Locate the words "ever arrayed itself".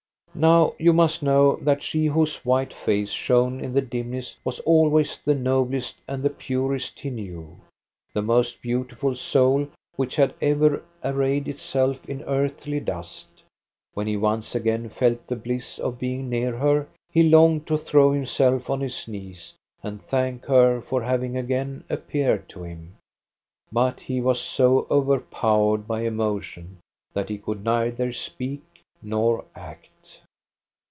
10.41-12.07